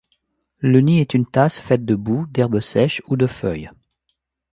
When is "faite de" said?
1.59-1.93